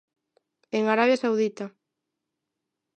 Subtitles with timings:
[0.77, 1.65] En Arabia Saudita.